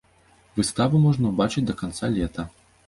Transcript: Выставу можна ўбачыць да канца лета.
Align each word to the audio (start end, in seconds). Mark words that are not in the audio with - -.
Выставу 0.59 1.03
можна 1.05 1.25
ўбачыць 1.35 1.67
да 1.69 1.73
канца 1.85 2.15
лета. 2.19 2.53